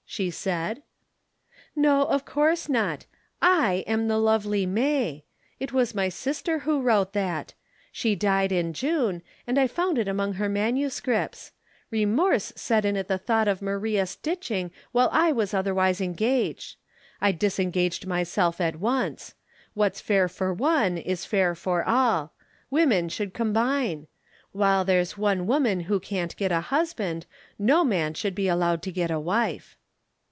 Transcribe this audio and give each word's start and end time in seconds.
she 0.11 0.29
said. 0.29 0.83
"No, 1.73 2.03
of 2.03 2.25
course 2.25 2.67
not. 2.67 3.05
I 3.41 3.85
am 3.87 4.09
the 4.09 4.17
lovely 4.17 4.65
May. 4.65 5.23
It 5.57 5.71
was 5.71 5.95
my 5.95 6.09
sister 6.09 6.59
who 6.59 6.81
wrote 6.81 7.13
that. 7.13 7.53
She 7.93 8.13
died 8.15 8.51
in 8.51 8.73
June 8.73 9.21
and 9.47 9.57
I 9.57 9.67
found 9.67 9.97
it 9.97 10.09
among 10.09 10.33
her 10.33 10.49
manuscripts. 10.49 11.53
Remorse 11.91 12.51
set 12.57 12.83
in 12.83 12.97
at 12.97 13.07
the 13.07 13.17
thought 13.17 13.47
of 13.47 13.61
Maria 13.61 14.05
stitching 14.05 14.69
while 14.91 15.07
I 15.13 15.31
was 15.31 15.53
otherwise 15.53 16.01
engaged. 16.01 16.75
I 17.21 17.31
disengaged 17.31 18.05
myself 18.05 18.59
at 18.59 18.81
once. 18.81 19.35
What's 19.75 20.01
fair 20.01 20.27
for 20.27 20.53
one 20.53 20.97
is 20.97 21.23
fair 21.23 21.55
for 21.55 21.85
all. 21.87 22.33
Women 22.69 23.07
should 23.07 23.33
combine. 23.33 24.07
While 24.51 24.83
there's 24.83 25.17
one 25.17 25.47
woman 25.47 25.79
who 25.79 26.01
can't 26.01 26.35
get 26.35 26.51
a 26.51 26.59
husband, 26.59 27.25
no 27.57 27.85
man 27.85 28.13
should 28.13 28.35
be 28.35 28.49
allowed 28.49 28.81
to 28.83 28.91
get 28.91 29.09
a 29.09 29.17
wife." 29.17 29.77